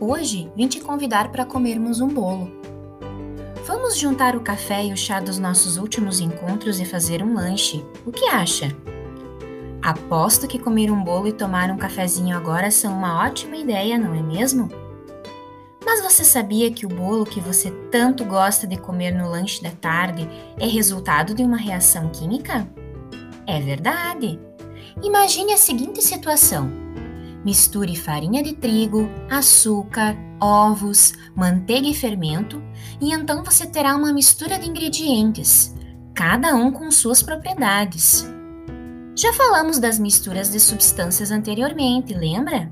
[0.00, 2.48] Hoje vim te convidar para comermos um bolo.
[3.66, 7.84] Vamos juntar o café e o chá dos nossos últimos encontros e fazer um lanche.
[8.06, 8.68] O que acha?
[9.82, 14.14] Aposto que comer um bolo e tomar um cafezinho agora são uma ótima ideia, não
[14.14, 14.68] é mesmo?
[15.84, 19.70] Mas você sabia que o bolo que você tanto gosta de comer no lanche da
[19.72, 20.28] tarde
[20.60, 22.68] é resultado de uma reação química?
[23.48, 24.38] É verdade!
[25.02, 26.70] Imagine a seguinte situação:
[27.44, 32.62] misture farinha de trigo, açúcar, ovos, manteiga e fermento,
[33.00, 35.74] e então você terá uma mistura de ingredientes,
[36.14, 38.26] cada um com suas propriedades.
[39.16, 42.70] Já falamos das misturas de substâncias anteriormente, lembra?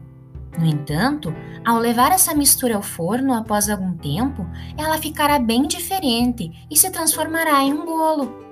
[0.59, 4.47] No entanto, ao levar essa mistura ao forno após algum tempo,
[4.78, 8.45] ela ficará bem diferente e se transformará em um bolo.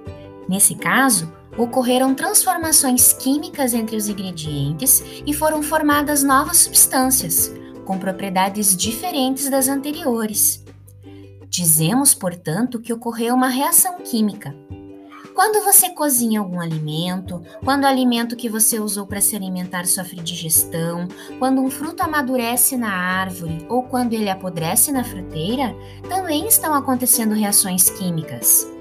[0.48, 7.52] Nesse caso, ocorreram transformações químicas entre os ingredientes e foram formadas novas substâncias,
[7.84, 10.64] com propriedades diferentes das anteriores.
[11.48, 14.54] Dizemos, portanto, que ocorreu uma reação química.
[15.34, 20.20] Quando você cozinha algum alimento, quando o alimento que você usou para se alimentar sofre
[20.20, 21.08] digestão,
[21.40, 25.74] quando um fruto amadurece na árvore ou quando ele apodrece na fruteira,
[26.08, 28.73] também estão acontecendo reações químicas.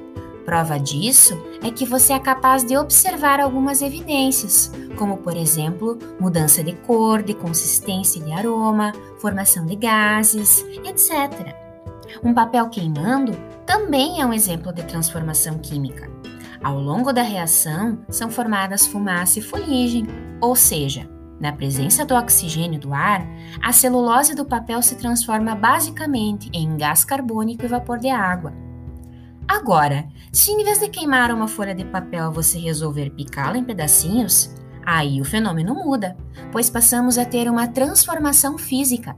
[0.45, 6.63] Prova disso é que você é capaz de observar algumas evidências, como por exemplo, mudança
[6.63, 11.55] de cor, de consistência e de aroma, formação de gases, etc.
[12.23, 13.33] Um papel queimando
[13.65, 16.11] também é um exemplo de transformação química.
[16.61, 20.05] Ao longo da reação, são formadas fumaça e fuligem,
[20.41, 23.27] ou seja, na presença do oxigênio do ar,
[23.61, 28.53] a celulose do papel se transforma basicamente em gás carbônico e vapor de água.
[29.47, 34.53] Agora, se em vez de queimar uma folha de papel você resolver picá-la em pedacinhos,
[34.85, 36.15] aí o fenômeno muda,
[36.51, 39.15] pois passamos a ter uma transformação física.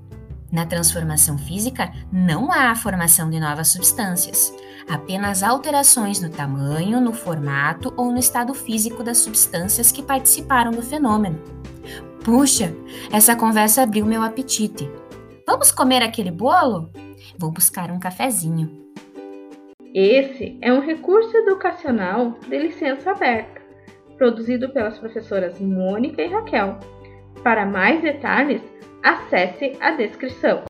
[0.51, 4.53] Na transformação física, não há a formação de novas substâncias,
[4.89, 10.81] apenas alterações no tamanho, no formato ou no estado físico das substâncias que participaram do
[10.81, 11.41] fenômeno.
[12.23, 12.73] Puxa,
[13.11, 14.89] essa conversa abriu meu apetite.
[15.45, 16.89] Vamos comer aquele bolo?
[17.37, 18.84] Vou buscar um cafezinho.
[19.97, 23.61] Esse é um recurso educacional de licença aberta,
[24.17, 26.77] produzido pelas professoras Mônica e Raquel.
[27.41, 28.61] Para mais detalhes,
[29.01, 30.65] acesse a descrição.